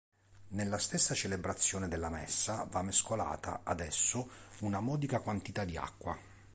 [0.47, 4.27] Nella stessa celebrazione della Messa va mescolata ad esso
[4.61, 6.17] una modica quantità di acqua.